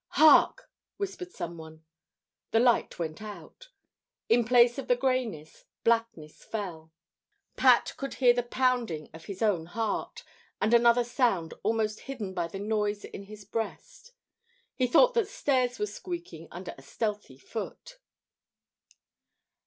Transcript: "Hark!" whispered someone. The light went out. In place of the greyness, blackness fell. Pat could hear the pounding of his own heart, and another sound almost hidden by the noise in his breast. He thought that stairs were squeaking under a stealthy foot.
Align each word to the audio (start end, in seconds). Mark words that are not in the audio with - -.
"Hark!" 0.17 0.67
whispered 0.97 1.31
someone. 1.31 1.83
The 2.49 2.59
light 2.59 2.97
went 2.97 3.21
out. 3.21 3.69
In 4.29 4.43
place 4.43 4.79
of 4.79 4.87
the 4.87 4.95
greyness, 4.95 5.65
blackness 5.83 6.43
fell. 6.43 6.91
Pat 7.55 7.93
could 7.97 8.15
hear 8.15 8.33
the 8.33 8.41
pounding 8.41 9.11
of 9.13 9.25
his 9.25 9.43
own 9.43 9.67
heart, 9.67 10.23
and 10.59 10.73
another 10.73 11.03
sound 11.03 11.53
almost 11.61 11.99
hidden 11.99 12.33
by 12.33 12.47
the 12.47 12.57
noise 12.57 13.05
in 13.05 13.25
his 13.25 13.45
breast. 13.45 14.13
He 14.73 14.87
thought 14.87 15.13
that 15.13 15.27
stairs 15.27 15.77
were 15.77 15.85
squeaking 15.85 16.47
under 16.49 16.73
a 16.79 16.81
stealthy 16.81 17.37
foot. 17.37 17.99